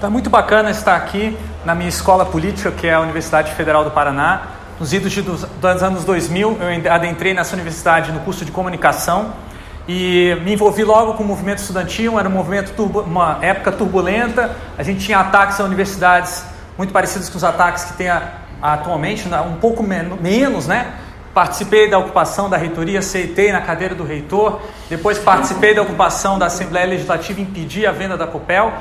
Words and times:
Tá 0.00 0.08
muito 0.08 0.30
bacana 0.30 0.70
estar 0.70 0.94
aqui 0.94 1.36
na 1.64 1.74
minha 1.74 1.88
escola 1.88 2.24
política, 2.24 2.70
que 2.70 2.86
é 2.86 2.94
a 2.94 3.00
Universidade 3.00 3.52
Federal 3.56 3.82
do 3.82 3.90
Paraná. 3.90 4.42
Nos 4.78 4.92
idos 4.92 5.12
dos, 5.16 5.42
dos 5.42 5.82
anos 5.82 6.04
2000, 6.04 6.56
eu 6.60 6.92
adentrei 6.92 7.34
nessa 7.34 7.56
universidade 7.56 8.12
no 8.12 8.20
curso 8.20 8.44
de 8.44 8.52
comunicação 8.52 9.32
e 9.88 10.38
me 10.44 10.52
envolvi 10.52 10.84
logo 10.84 11.14
com 11.14 11.24
o 11.24 11.26
movimento 11.26 11.58
estudantil. 11.58 12.16
Era 12.16 12.28
um 12.28 12.32
movimento 12.32 12.74
turbo, 12.76 13.00
uma 13.00 13.38
época 13.42 13.72
turbulenta. 13.72 14.54
A 14.78 14.84
gente 14.84 15.04
tinha 15.04 15.18
ataques 15.18 15.58
a 15.58 15.64
universidades 15.64 16.44
muito 16.76 16.92
parecidos 16.92 17.28
com 17.28 17.36
os 17.36 17.42
ataques 17.42 17.82
que 17.82 17.94
tem 17.94 18.08
a, 18.08 18.22
atualmente, 18.62 19.28
um 19.28 19.56
pouco 19.56 19.82
menos, 19.82 20.68
né? 20.68 20.92
Participei 21.34 21.90
da 21.90 21.98
ocupação 21.98 22.48
da 22.48 22.56
reitoria, 22.56 23.00
aceitei 23.00 23.50
na 23.50 23.60
cadeira 23.60 23.96
do 23.96 24.04
reitor. 24.04 24.60
Depois 24.88 25.18
participei 25.18 25.74
da 25.74 25.82
ocupação 25.82 26.38
da 26.38 26.46
Assembleia 26.46 26.86
Legislativa, 26.86 27.40
impedi 27.40 27.84
a 27.84 27.90
venda 27.90 28.16
da 28.16 28.28
Copel. 28.28 28.72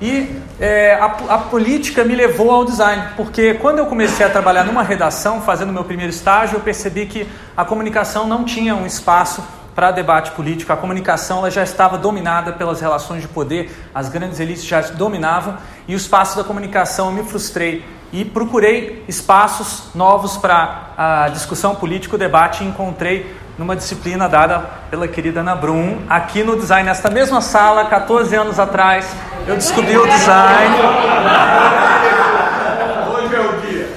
E 0.00 0.40
é, 0.60 0.94
a, 0.94 1.04
a, 1.06 1.38
política 1.38 2.04
me 2.04 2.14
levou 2.14 2.50
ao 2.50 2.64
design, 2.64 3.10
porque 3.16 3.54
quando 3.54 3.78
eu 3.78 3.86
comecei 3.86 4.26
a 4.26 4.28
trabalhar 4.28 4.64
numa 4.64 4.82
redação, 4.82 5.40
fazendo 5.40 5.72
meu 5.72 5.84
primeiro 5.84 6.10
estágio, 6.10 6.56
eu 6.56 6.60
percebi 6.60 7.06
que 7.06 7.28
a 7.56 7.64
comunicação 7.64 8.26
não 8.26 8.44
tinha 8.44 8.74
um 8.74 8.84
espaço 8.84 9.42
para 9.74 9.90
debate 9.90 10.30
político. 10.32 10.72
A 10.72 10.76
comunicação 10.76 11.38
ela 11.38 11.50
já 11.50 11.62
estava 11.62 11.98
dominada 11.98 12.52
pelas 12.52 12.80
relações 12.80 13.22
de 13.22 13.28
poder, 13.28 13.70
as 13.94 14.08
grandes 14.08 14.40
elites 14.40 14.64
já 14.64 14.80
dominavam, 14.80 15.56
e 15.86 15.94
o 15.94 15.96
espaço 15.96 16.36
da 16.36 16.44
comunicação 16.44 17.06
eu 17.06 17.12
me 17.12 17.24
frustrei 17.24 17.84
e 18.12 18.24
procurei 18.24 19.04
espaços 19.08 19.88
novos 19.94 20.36
para 20.36 20.92
a 20.96 21.28
discussão 21.30 21.74
política, 21.74 22.14
o 22.14 22.18
debate, 22.18 22.62
e 22.62 22.66
encontrei 22.66 23.34
numa 23.58 23.76
disciplina 23.76 24.28
dada 24.28 24.60
pela 24.90 25.06
querida 25.06 25.40
Ana 25.40 25.54
Brum, 25.54 25.98
aqui 26.08 26.42
no 26.42 26.56
design, 26.56 26.88
nesta 26.88 27.08
mesma 27.10 27.40
sala, 27.40 27.84
14 27.86 28.34
anos 28.34 28.58
atrás, 28.58 29.06
eu 29.46 29.54
descobri 29.54 29.96
o 29.96 30.06
design. 30.06 30.74
Hoje 33.14 33.34
é 33.34 33.40
o 33.40 33.52
dia. 33.60 33.88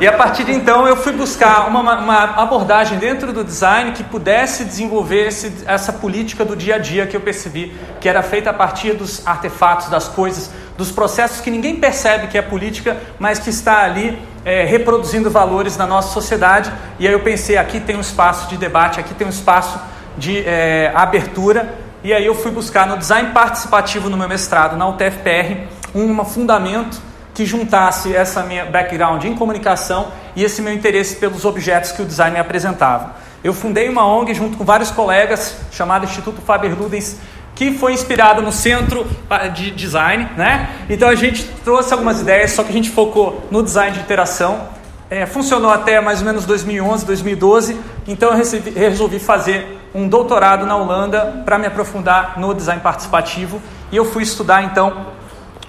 E 0.00 0.06
a 0.06 0.12
partir 0.12 0.44
de 0.44 0.52
então 0.52 0.86
eu 0.86 0.96
fui 0.96 1.12
buscar 1.12 1.66
uma, 1.66 1.80
uma 1.98 2.22
abordagem 2.40 2.98
dentro 2.98 3.32
do 3.32 3.42
design 3.42 3.90
que 3.90 4.04
pudesse 4.04 4.64
desenvolver 4.64 5.26
esse, 5.26 5.64
essa 5.66 5.92
política 5.92 6.44
do 6.44 6.54
dia 6.54 6.76
a 6.76 6.78
dia 6.78 7.04
que 7.04 7.16
eu 7.16 7.20
percebi 7.20 7.76
que 8.00 8.08
era 8.08 8.22
feita 8.22 8.50
a 8.50 8.52
partir 8.54 8.92
dos 8.92 9.26
artefatos, 9.26 9.88
das 9.88 10.06
coisas, 10.06 10.50
dos 10.78 10.92
processos 10.92 11.40
que 11.40 11.50
ninguém 11.50 11.74
percebe 11.74 12.28
que 12.28 12.38
é 12.38 12.42
política, 12.42 12.96
mas 13.18 13.40
que 13.40 13.50
está 13.50 13.82
ali 13.82 14.16
é, 14.44 14.64
reproduzindo 14.64 15.28
valores 15.28 15.76
na 15.76 15.88
nossa 15.88 16.12
sociedade. 16.12 16.72
E 17.00 17.06
aí 17.08 17.12
eu 17.12 17.18
pensei, 17.18 17.56
aqui 17.56 17.80
tem 17.80 17.96
um 17.96 18.00
espaço 18.00 18.48
de 18.48 18.56
debate, 18.56 19.00
aqui 19.00 19.12
tem 19.12 19.26
um 19.26 19.30
espaço 19.30 19.76
de 20.16 20.38
é, 20.46 20.92
abertura. 20.94 21.74
E 22.04 22.12
aí 22.12 22.24
eu 22.24 22.32
fui 22.32 22.52
buscar 22.52 22.86
no 22.86 22.96
design 22.96 23.30
participativo 23.30 24.08
no 24.08 24.16
meu 24.16 24.28
mestrado, 24.28 24.76
na 24.76 24.88
UTFPR, 24.88 25.66
um 25.92 26.24
fundamento 26.24 27.02
que 27.34 27.44
juntasse 27.44 28.14
essa 28.14 28.44
minha 28.44 28.64
background 28.64 29.24
em 29.24 29.34
comunicação 29.34 30.12
e 30.36 30.44
esse 30.44 30.62
meu 30.62 30.72
interesse 30.72 31.16
pelos 31.16 31.44
objetos 31.44 31.90
que 31.90 32.02
o 32.02 32.04
design 32.04 32.34
me 32.34 32.40
apresentava. 32.40 33.16
Eu 33.42 33.52
fundei 33.52 33.88
uma 33.88 34.06
ONG 34.06 34.32
junto 34.32 34.56
com 34.56 34.64
vários 34.64 34.92
colegas, 34.92 35.56
chamada 35.72 36.04
Instituto 36.04 36.40
Faber 36.40 36.76
Ludens, 36.76 37.16
que 37.58 37.72
foi 37.72 37.92
inspirado 37.92 38.40
no 38.40 38.52
centro 38.52 39.04
de 39.52 39.72
design, 39.72 40.28
né? 40.36 40.70
Então 40.88 41.08
a 41.08 41.16
gente 41.16 41.42
trouxe 41.64 41.92
algumas 41.92 42.20
ideias, 42.20 42.52
só 42.52 42.62
que 42.62 42.70
a 42.70 42.72
gente 42.72 42.88
focou 42.88 43.48
no 43.50 43.64
design 43.64 43.90
de 43.96 43.98
interação. 43.98 44.60
É, 45.10 45.26
funcionou 45.26 45.72
até 45.72 46.00
mais 46.00 46.20
ou 46.20 46.26
menos 46.26 46.46
2011, 46.46 47.04
2012. 47.04 47.76
Então 48.06 48.30
eu 48.30 48.36
resolvi, 48.36 48.70
resolvi 48.70 49.18
fazer 49.18 49.76
um 49.92 50.06
doutorado 50.06 50.66
na 50.66 50.76
Holanda 50.76 51.42
para 51.44 51.58
me 51.58 51.66
aprofundar 51.66 52.38
no 52.38 52.54
design 52.54 52.80
participativo. 52.80 53.60
E 53.90 53.96
eu 53.96 54.04
fui 54.04 54.22
estudar 54.22 54.62
então 54.62 55.08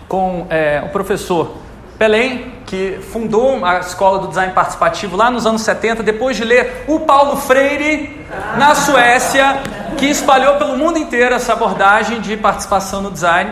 com 0.08 0.46
é, 0.52 0.84
o 0.86 0.90
professor 0.90 1.58
Pelém, 1.98 2.54
que 2.68 3.00
fundou 3.12 3.66
a 3.66 3.80
escola 3.80 4.20
do 4.20 4.28
design 4.28 4.54
participativo 4.54 5.18
lá 5.18 5.32
nos 5.32 5.48
anos 5.48 5.64
70, 5.64 6.04
depois 6.04 6.38
de 6.38 6.46
ler 6.46 6.86
o 6.88 7.00
Paulo 7.00 7.36
Freire 7.36 8.26
na 8.58 8.76
Suécia, 8.76 9.62
que 10.00 10.06
espalhou 10.06 10.56
pelo 10.56 10.78
mundo 10.78 10.98
inteiro 10.98 11.36
essa 11.36 11.52
abordagem 11.52 12.22
de 12.22 12.38
participação 12.38 13.02
no 13.02 13.12
design. 13.12 13.52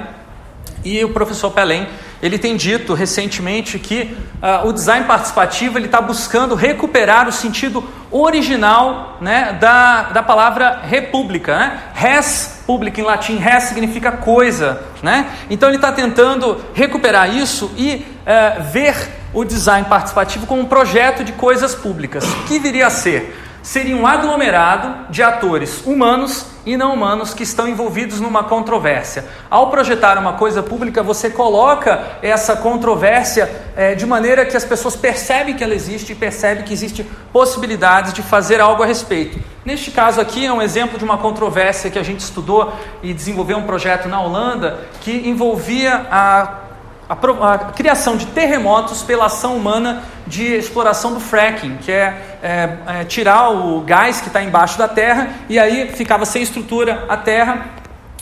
E 0.81 1.03
o 1.03 1.09
professor 1.09 1.52
Pelém 1.52 1.85
ele 2.24 2.40
tem 2.40 2.56
dito 2.56 2.94
recentemente 2.94 3.78
que 3.78 4.18
uh, 4.41 4.68
o 4.68 4.72
design 4.72 5.06
participativo 5.06 5.78
ele 5.78 5.88
está 5.88 6.02
buscando 6.02 6.56
recuperar 6.56 7.28
o 7.28 7.31
sentido 7.31 7.84
original 8.09 9.18
né, 9.19 9.58
da, 9.59 10.03
da 10.03 10.24
palavra 10.24 10.80
república. 10.84 11.58
Né? 11.58 11.80
Res 11.94 12.64
pública 12.66 13.02
em 13.02 13.03
latim, 13.03 13.35
res 13.35 13.66
significa 13.66 14.14
coisa. 14.14 14.81
Né? 15.03 15.29
Então 15.50 15.68
ele 15.68 15.78
está 15.78 15.91
tentando 15.91 16.64
recuperar 16.74 17.35
isso 17.35 17.69
e 17.75 18.06
uh, 18.22 18.64
ver 18.72 18.96
o 19.34 19.44
design 19.44 19.85
participativo 19.88 20.47
como 20.47 20.62
um 20.62 20.66
projeto 20.66 21.25
de 21.25 21.34
coisas 21.34 21.75
públicas. 21.75 22.24
O 22.24 22.44
que 22.46 22.58
viria 22.58 22.88
a 22.88 22.90
ser? 22.90 23.47
Seria 23.67 23.97
um 23.97 24.07
aglomerado 24.07 25.11
de 25.11 25.22
atores 25.22 25.85
humanos 25.85 26.45
e 26.66 26.78
não 26.78 26.94
humanos 26.94 27.33
que 27.33 27.44
estão 27.44 27.67
envolvidos 27.67 28.22
numa 28.22 28.41
controvérsia. 28.45 29.25
Ao 29.50 29.69
projetar 29.69 30.17
uma 30.17 30.33
coisa 30.33 30.63
pública, 30.63 31.03
você 31.03 31.29
coloca 31.29 32.17
essa 32.22 32.55
controvérsia 32.55 33.51
é, 33.75 33.94
de 33.94 34.05
maneira 34.05 34.45
que 34.45 34.55
as 34.55 34.63
pessoas 34.63 34.95
percebem 34.95 35.53
que 35.53 35.66
ela 35.66 35.75
existe 35.75 36.13
e 36.13 36.16
percebem 36.16 36.63
que 36.63 36.72
existe 36.72 37.05
possibilidades 37.33 38.13
de 38.13 38.22
fazer 38.22 38.61
algo 38.61 38.83
a 38.83 38.85
respeito. 38.85 39.38
Neste 39.66 39.91
caso 39.91 40.22
aqui 40.22 40.45
é 40.45 40.53
um 40.53 40.61
exemplo 40.61 40.97
de 40.97 41.03
uma 41.03 41.17
controvérsia 41.17 41.91
que 41.91 41.99
a 41.99 42.03
gente 42.03 42.22
estudou 42.22 42.73
e 43.03 43.13
desenvolveu 43.13 43.57
um 43.57 43.63
projeto 43.63 44.07
na 44.07 44.22
Holanda 44.22 44.79
que 45.01 45.28
envolvia 45.28 46.07
a 46.09 46.66
a, 47.09 47.53
a, 47.53 47.57
criação 47.72 48.18
de 48.18 48.25
terremotos 48.28 49.01
pela 49.01 49.25
ação 49.25 49.56
humana 49.56 50.03
de 50.25 50.44
exploração 50.44 51.13
do 51.13 51.19
fracking, 51.19 51.78
que 51.78 51.91
é, 51.91 52.38
é, 52.44 52.78
é 52.88 53.03
tirar 53.06 53.50
o 53.50 53.81
gás 53.81 54.19
que 54.19 54.28
está 54.28 54.44
embaixo 54.44 54.78
da 54.78 54.88
terra 54.88 55.29
e 55.47 55.57
aí 55.57 55.90
ficava 55.90 56.25
sem 56.25 56.41
estrutura 56.41 57.06
a 57.07 57.16
terra, 57.16 57.67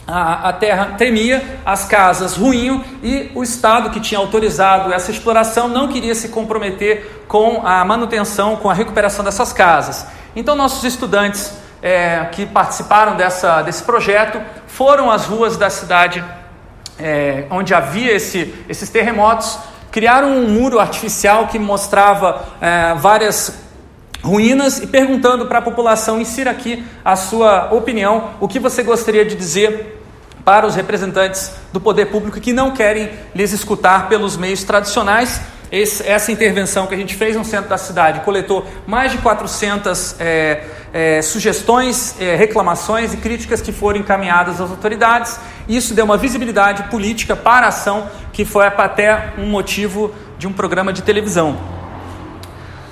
a, 0.07 0.49
a, 0.49 0.53
terra 0.53 0.93
tremia, 0.97 1.43
as 1.65 1.85
casas 1.85 2.37
ruíam 2.37 2.83
e 3.01 3.31
o 3.33 3.41
Estado 3.41 3.89
que 3.89 3.99
tinha 3.99 4.19
autorizado 4.19 4.93
essa 4.93 5.09
exploração 5.09 5.67
não 5.67 5.87
queria 5.87 6.13
se 6.13 6.29
comprometer 6.29 7.25
com 7.27 7.65
a 7.65 7.83
manutenção, 7.83 8.55
com 8.57 8.69
a 8.69 8.73
recuperação 8.73 9.25
dessas 9.25 9.51
casas. 9.51 10.05
Então 10.35 10.55
nossos 10.55 10.83
estudantes 10.83 11.51
é, 11.81 12.25
que 12.31 12.45
participaram 12.45 13.15
dessa, 13.15 13.63
desse 13.63 13.83
projeto 13.83 14.39
foram 14.67 15.09
às 15.09 15.25
ruas 15.25 15.57
da 15.57 15.69
cidade 15.69 16.23
é, 16.99 17.45
onde 17.49 17.73
havia 17.73 18.13
esse, 18.13 18.53
esses 18.67 18.89
terremotos, 18.89 19.57
criaram 19.91 20.29
um 20.29 20.49
muro 20.49 20.79
artificial 20.79 21.47
que 21.47 21.57
mostrava 21.57 22.45
é, 22.59 22.93
várias 22.95 23.63
ruínas 24.21 24.79
e 24.79 24.87
perguntando 24.87 25.45
para 25.45 25.59
a 25.59 25.61
população, 25.61 26.19
insira 26.19 26.51
aqui 26.51 26.83
a 27.03 27.15
sua 27.15 27.73
opinião, 27.73 28.31
o 28.39 28.47
que 28.47 28.59
você 28.59 28.83
gostaria 28.83 29.23
de 29.23 29.35
dizer 29.35 30.01
para 30.43 30.65
os 30.65 30.75
representantes 30.75 31.51
do 31.71 31.79
poder 31.79 32.07
público 32.07 32.39
que 32.39 32.53
não 32.53 32.71
querem 32.71 33.09
lhes 33.33 33.51
escutar 33.51 34.09
pelos 34.09 34.35
meios 34.37 34.63
tradicionais 34.63 35.41
esse, 35.71 36.07
essa 36.07 36.31
intervenção 36.31 36.87
que 36.87 36.93
a 36.93 36.97
gente 36.97 37.15
fez 37.15 37.35
no 37.35 37.43
centro 37.43 37.69
da 37.69 37.77
cidade 37.77 38.21
coletou 38.21 38.65
mais 38.85 39.11
de 39.11 39.17
400 39.17 40.15
é, 40.19 40.63
é, 40.93 41.21
sugestões, 41.21 42.15
é, 42.19 42.35
reclamações 42.35 43.13
e 43.13 43.17
críticas 43.17 43.61
que 43.61 43.71
foram 43.71 43.99
encaminhadas 43.99 44.61
às 44.61 44.69
autoridades. 44.69 45.39
Isso 45.67 45.93
deu 45.93 46.05
uma 46.05 46.17
visibilidade 46.17 46.83
política 46.83 47.35
para 47.35 47.65
a 47.65 47.69
ação, 47.69 48.07
que 48.31 48.45
foi 48.45 48.67
até 48.67 49.33
um 49.37 49.47
motivo 49.47 50.13
de 50.37 50.47
um 50.47 50.53
programa 50.53 50.93
de 50.93 51.01
televisão. 51.01 51.57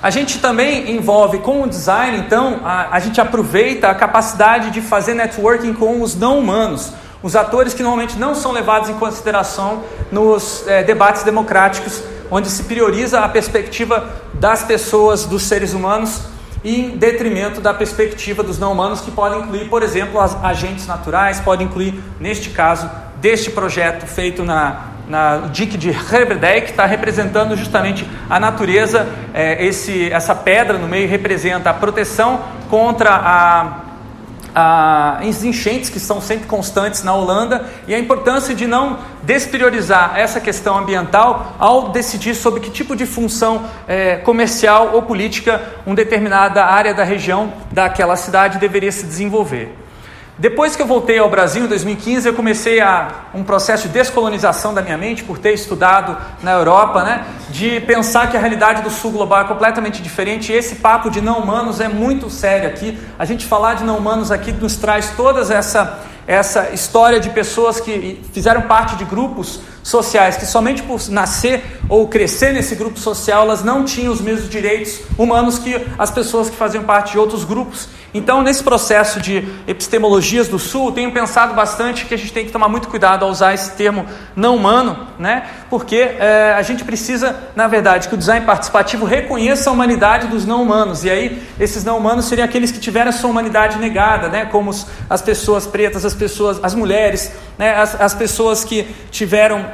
A 0.02 0.10
gente 0.10 0.38
também 0.38 0.90
envolve 0.90 1.38
com 1.38 1.62
o 1.62 1.68
design, 1.68 2.18
então, 2.18 2.60
a, 2.64 2.94
a 2.94 3.00
gente 3.00 3.20
aproveita 3.20 3.88
a 3.88 3.94
capacidade 3.94 4.70
de 4.70 4.80
fazer 4.80 5.14
networking 5.14 5.72
com 5.72 6.02
os 6.02 6.14
não 6.14 6.38
humanos 6.38 6.92
os 7.24 7.34
atores 7.34 7.72
que 7.72 7.82
normalmente 7.82 8.18
não 8.18 8.34
são 8.34 8.52
levados 8.52 8.90
em 8.90 8.94
consideração 8.94 9.82
nos 10.12 10.62
é, 10.68 10.82
debates 10.82 11.22
democráticos 11.22 12.02
onde 12.30 12.50
se 12.50 12.64
prioriza 12.64 13.20
a 13.20 13.28
perspectiva 13.28 14.10
das 14.34 14.62
pessoas, 14.62 15.24
dos 15.24 15.44
seres 15.44 15.72
humanos, 15.72 16.20
em 16.64 16.96
detrimento 16.96 17.60
da 17.60 17.74
perspectiva 17.74 18.42
dos 18.42 18.58
não 18.58 18.72
humanos, 18.72 19.00
que 19.00 19.10
podem 19.10 19.40
incluir, 19.40 19.68
por 19.68 19.82
exemplo, 19.82 20.18
agentes 20.20 20.86
naturais, 20.86 21.40
pode 21.40 21.62
incluir, 21.62 22.02
neste 22.18 22.50
caso, 22.50 22.90
deste 23.20 23.50
projeto 23.50 24.06
feito 24.06 24.42
na, 24.42 24.86
na 25.06 25.36
DIC 25.52 25.76
de 25.76 25.90
Herberdijk, 25.90 26.62
que 26.62 26.70
está 26.70 26.86
representando 26.86 27.56
justamente 27.56 28.08
a 28.30 28.40
natureza. 28.40 29.06
É, 29.34 29.64
esse, 29.64 30.10
essa 30.10 30.34
pedra 30.34 30.78
no 30.78 30.88
meio 30.88 31.08
representa 31.08 31.70
a 31.70 31.74
proteção 31.74 32.40
contra 32.70 33.10
a 33.10 33.83
as 34.54 35.42
enchentes 35.42 35.90
que 35.90 35.98
são 35.98 36.20
sempre 36.20 36.46
constantes 36.46 37.02
na 37.02 37.14
Holanda 37.14 37.66
e 37.88 37.94
a 37.94 37.98
importância 37.98 38.54
de 38.54 38.66
não 38.66 38.98
despriorizar 39.22 40.12
essa 40.16 40.40
questão 40.40 40.78
ambiental 40.78 41.56
ao 41.58 41.88
decidir 41.88 42.34
sobre 42.34 42.60
que 42.60 42.70
tipo 42.70 42.94
de 42.94 43.06
função 43.06 43.64
é, 43.88 44.16
comercial 44.16 44.90
ou 44.92 45.02
política 45.02 45.60
uma 45.84 45.96
determinada 45.96 46.64
área 46.64 46.94
da 46.94 47.04
região 47.04 47.52
daquela 47.72 48.16
cidade 48.16 48.58
deveria 48.58 48.92
se 48.92 49.04
desenvolver. 49.04 49.83
Depois 50.36 50.74
que 50.74 50.82
eu 50.82 50.86
voltei 50.86 51.16
ao 51.18 51.30
Brasil 51.30 51.64
em 51.64 51.68
2015, 51.68 52.26
eu 52.26 52.34
comecei 52.34 52.80
a 52.80 53.08
um 53.32 53.44
processo 53.44 53.86
de 53.86 53.94
descolonização 53.94 54.74
da 54.74 54.82
minha 54.82 54.98
mente 54.98 55.22
por 55.22 55.38
ter 55.38 55.52
estudado 55.52 56.16
na 56.42 56.52
Europa, 56.52 57.04
né? 57.04 57.24
De 57.50 57.80
pensar 57.82 58.28
que 58.28 58.36
a 58.36 58.40
realidade 58.40 58.82
do 58.82 58.90
sul 58.90 59.12
global 59.12 59.42
é 59.42 59.44
completamente 59.44 60.02
diferente. 60.02 60.50
E 60.50 60.56
esse 60.56 60.76
papo 60.76 61.08
de 61.08 61.20
não 61.20 61.38
humanos 61.38 61.80
é 61.80 61.86
muito 61.86 62.28
sério 62.28 62.68
aqui. 62.68 62.98
A 63.16 63.24
gente 63.24 63.46
falar 63.46 63.74
de 63.74 63.84
não 63.84 63.96
humanos 63.96 64.32
aqui 64.32 64.50
nos 64.50 64.76
traz 64.76 65.10
todas 65.16 65.50
essa 65.52 66.00
essa 66.26 66.70
história 66.70 67.20
de 67.20 67.28
pessoas 67.30 67.80
que 67.80 68.22
fizeram 68.32 68.62
parte 68.62 68.96
de 68.96 69.04
grupos 69.04 69.60
sociais 69.84 70.36
que 70.36 70.46
somente 70.46 70.82
por 70.82 70.98
nascer 71.10 71.62
ou 71.88 72.08
crescer 72.08 72.52
nesse 72.52 72.74
grupo 72.74 72.98
social 72.98 73.42
elas 73.42 73.62
não 73.62 73.84
tinham 73.84 74.12
os 74.12 74.20
mesmos 74.20 74.48
direitos 74.48 75.00
humanos 75.16 75.58
que 75.58 75.78
as 75.98 76.10
pessoas 76.10 76.48
que 76.50 76.56
faziam 76.56 76.82
parte 76.82 77.12
de 77.12 77.18
outros 77.18 77.44
grupos. 77.44 77.88
Então, 78.14 78.42
nesse 78.42 78.62
processo 78.62 79.20
de 79.20 79.44
epistemologias 79.66 80.46
do 80.46 80.56
Sul, 80.56 80.92
tenho 80.92 81.10
pensado 81.10 81.52
bastante 81.52 82.06
que 82.06 82.14
a 82.14 82.16
gente 82.16 82.32
tem 82.32 82.46
que 82.46 82.52
tomar 82.52 82.68
muito 82.68 82.86
cuidado 82.86 83.24
ao 83.24 83.30
usar 83.30 83.52
esse 83.52 83.72
termo 83.72 84.06
não 84.36 84.54
humano, 84.54 85.08
né? 85.18 85.48
Porque 85.68 85.96
é, 85.96 86.54
a 86.56 86.62
gente 86.62 86.84
precisa, 86.84 87.34
na 87.56 87.66
verdade, 87.66 88.06
que 88.06 88.14
o 88.14 88.16
design 88.16 88.46
participativo 88.46 89.04
reconheça 89.04 89.68
a 89.68 89.72
humanidade 89.72 90.28
dos 90.28 90.46
não 90.46 90.62
humanos. 90.62 91.02
E 91.02 91.10
aí, 91.10 91.42
esses 91.58 91.82
não 91.82 91.98
humanos 91.98 92.26
seriam 92.26 92.44
aqueles 92.44 92.70
que 92.70 92.78
tiveram 92.78 93.08
a 93.08 93.12
sua 93.12 93.28
humanidade 93.28 93.78
negada, 93.78 94.28
né? 94.28 94.44
Como 94.46 94.70
as 95.10 95.20
pessoas 95.20 95.66
pretas, 95.66 96.04
as 96.04 96.14
pessoas, 96.14 96.60
as 96.62 96.72
mulheres, 96.72 97.32
né? 97.58 97.74
as, 97.74 98.00
as 98.00 98.14
pessoas 98.14 98.62
que 98.62 98.86
tiveram 99.10 99.66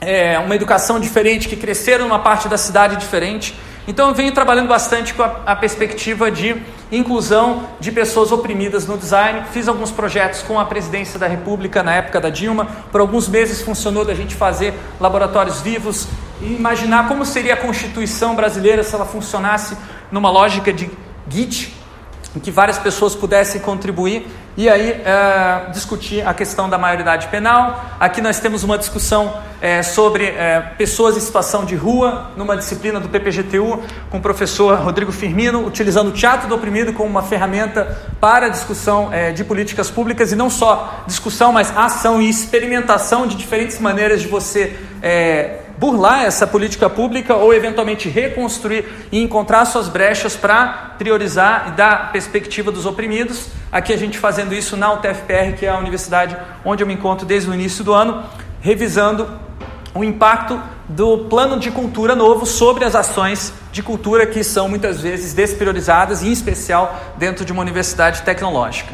é, 0.00 0.38
uma 0.38 0.54
educação 0.54 1.00
diferente, 1.00 1.48
que 1.48 1.56
cresceram 1.56 2.06
numa 2.06 2.18
parte 2.18 2.48
da 2.48 2.58
cidade 2.58 2.96
diferente. 2.96 3.54
Então 3.88 4.08
eu 4.08 4.14
venho 4.14 4.32
trabalhando 4.32 4.66
bastante 4.66 5.14
com 5.14 5.22
a, 5.22 5.42
a, 5.46 5.54
perspectiva 5.54 6.28
de 6.28 6.56
inclusão 6.90 7.68
de 7.78 7.92
pessoas 7.92 8.32
oprimidas 8.32 8.84
no 8.84 8.98
design. 8.98 9.42
Fiz 9.52 9.68
alguns 9.68 9.92
projetos 9.92 10.42
com 10.42 10.58
a 10.58 10.64
presidência 10.64 11.20
da 11.20 11.28
República 11.28 11.84
na 11.84 11.94
época 11.94 12.20
da 12.20 12.28
Dilma. 12.28 12.66
Por 12.90 13.00
alguns 13.00 13.28
meses 13.28 13.62
funcionou 13.62 14.04
da 14.04 14.12
gente 14.12 14.34
fazer 14.34 14.74
laboratórios 14.98 15.60
vivos 15.60 16.08
e 16.40 16.54
imaginar 16.54 17.06
como 17.06 17.24
seria 17.24 17.54
a 17.54 17.56
Constituição 17.56 18.34
brasileira 18.34 18.82
se 18.82 18.92
ela 18.92 19.06
funcionasse 19.06 19.76
numa 20.10 20.30
lógica 20.30 20.72
de 20.72 20.90
Git, 21.28 21.72
em 22.34 22.40
que 22.40 22.50
várias 22.50 22.78
pessoas 22.78 23.14
pudessem 23.14 23.60
contribuir 23.60 24.26
e 24.56 24.68
aí 24.68 24.90
é, 24.90 25.70
discutir 25.70 26.26
a 26.26 26.34
questão 26.34 26.68
da 26.68 26.76
maioridade 26.76 27.28
penal. 27.28 27.84
Aqui 28.00 28.20
nós 28.20 28.40
temos 28.40 28.64
uma 28.64 28.76
discussão 28.76 29.32
é, 29.60 29.82
sobre 29.82 30.24
é, 30.24 30.60
pessoas 30.76 31.16
em 31.16 31.20
situação 31.20 31.64
de 31.64 31.74
rua, 31.74 32.30
numa 32.36 32.56
disciplina 32.56 33.00
do 33.00 33.08
PPGTU, 33.08 33.82
com 34.10 34.18
o 34.18 34.20
professor 34.20 34.78
Rodrigo 34.78 35.12
Firmino, 35.12 35.66
utilizando 35.66 36.08
o 36.08 36.12
teatro 36.12 36.48
do 36.48 36.54
oprimido 36.54 36.92
como 36.92 37.08
uma 37.08 37.22
ferramenta 37.22 37.98
para 38.20 38.48
discussão 38.48 39.12
é, 39.12 39.32
de 39.32 39.44
políticas 39.44 39.90
públicas, 39.90 40.32
e 40.32 40.36
não 40.36 40.50
só 40.50 41.04
discussão, 41.06 41.52
mas 41.52 41.74
ação 41.76 42.20
e 42.20 42.28
experimentação 42.28 43.26
de 43.26 43.36
diferentes 43.36 43.78
maneiras 43.78 44.20
de 44.20 44.28
você 44.28 44.76
é, 45.02 45.60
burlar 45.78 46.24
essa 46.24 46.46
política 46.46 46.88
pública 46.88 47.34
ou 47.34 47.52
eventualmente 47.52 48.08
reconstruir 48.08 48.84
e 49.12 49.20
encontrar 49.20 49.64
suas 49.66 49.88
brechas 49.88 50.34
para 50.34 50.94
priorizar 50.98 51.68
e 51.68 51.70
dar 51.72 52.12
perspectiva 52.12 52.72
dos 52.72 52.86
oprimidos. 52.86 53.48
Aqui 53.70 53.92
a 53.92 53.96
gente 53.96 54.18
fazendo 54.18 54.54
isso 54.54 54.76
na 54.76 54.92
UTFPR, 54.92 55.54
que 55.58 55.66
é 55.66 55.68
a 55.68 55.78
universidade 55.78 56.36
onde 56.64 56.82
eu 56.82 56.86
me 56.86 56.94
encontro 56.94 57.26
desde 57.26 57.50
o 57.50 57.54
início 57.54 57.84
do 57.84 57.92
ano, 57.92 58.24
revisando 58.60 59.28
o 59.96 60.04
impacto 60.04 60.60
do 60.88 61.26
plano 61.30 61.58
de 61.58 61.70
cultura 61.70 62.14
novo 62.14 62.46
sobre 62.46 62.84
as 62.84 62.94
ações 62.94 63.52
de 63.72 63.82
cultura 63.82 64.26
que 64.26 64.44
são 64.44 64.68
muitas 64.68 65.00
vezes 65.00 65.32
despriorizadas, 65.32 66.22
em 66.22 66.30
especial 66.30 67.14
dentro 67.16 67.44
de 67.44 67.52
uma 67.52 67.62
universidade 67.62 68.22
tecnológica. 68.22 68.92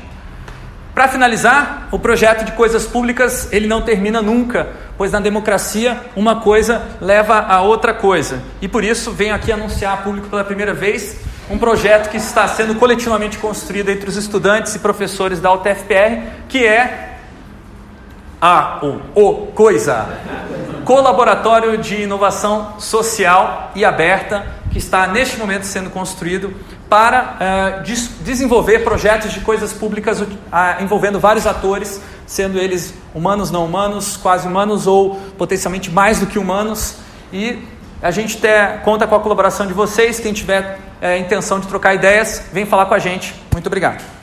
Para 0.95 1.09
finalizar, 1.09 1.89
o 1.91 1.99
projeto 1.99 2.45
de 2.45 2.53
coisas 2.53 2.87
públicas 2.87 3.49
ele 3.51 3.67
não 3.67 3.81
termina 3.81 4.21
nunca, 4.21 4.69
pois 4.99 5.11
na 5.11 5.21
democracia 5.21 5.99
uma 6.15 6.41
coisa 6.41 6.83
leva 7.01 7.39
a 7.39 7.63
outra 7.63 7.95
coisa. 7.95 8.43
E 8.61 8.69
por 8.69 8.85
isso 8.85 9.11
venho 9.11 9.35
aqui 9.35 9.51
anunciar 9.51 9.95
a 9.95 9.97
público 9.97 10.29
pela 10.29 10.45
primeira 10.45 10.75
vez 10.75 11.17
um 11.51 11.59
projeto 11.59 12.11
que 12.11 12.17
está 12.17 12.47
sendo 12.47 12.75
coletivamente 12.75 13.39
construído 13.39 13.91
entre 13.91 14.09
os 14.09 14.17
estudantes 14.17 14.75
e 14.75 14.79
professores 14.79 15.41
da 15.41 15.53
UTFPR, 15.53 16.23
que 16.49 16.65
é 16.65 17.12
a 18.43 18.81
o, 18.83 19.01
o 19.15 19.47
coisa 19.53 20.09
colaboratório 20.85 21.79
de 21.79 22.03
inovação 22.03 22.75
social 22.81 23.71
e 23.73 23.85
aberta 23.85 24.45
que 24.73 24.79
está 24.79 25.07
neste 25.07 25.39
momento 25.39 25.65
sendo 25.65 25.91
construído 25.91 26.53
para 26.89 27.79
uh, 27.79 27.83
des 27.85 28.11
desenvolver 28.23 28.81
projetos 28.81 29.33
de 29.33 29.41
coisas 29.41 29.73
públicas 29.73 30.21
uh, 30.21 30.27
envolvendo 30.81 31.21
vários 31.21 31.47
atores, 31.47 32.03
sendo 32.27 32.59
eles 32.59 32.95
humanos, 33.15 33.51
não 33.51 33.65
humanos, 33.65 34.17
quase 34.17 34.49
humanos 34.49 34.89
ou 34.89 35.21
potencialmente 35.39 35.91
mais 35.91 36.19
do 36.19 36.27
que 36.27 36.39
humanos. 36.39 36.97
E 37.33 37.63
a 38.03 38.11
gente 38.11 38.39
ter, 38.39 38.81
conta 38.83 39.07
com 39.07 39.15
a 39.15 39.21
colaboração 39.21 39.67
de 39.67 39.73
vocês. 39.73 40.19
Quem 40.19 40.33
tiver 40.33 40.79
uh, 41.01 41.19
intenção 41.19 41.61
de 41.61 41.69
trocar 41.69 41.95
ideias, 41.95 42.43
vem 42.53 42.67
falar 42.67 42.87
com 42.87 42.95
a 42.95 42.99
gente. 42.99 43.35
Muito 43.53 43.67
obrigado. 43.69 44.22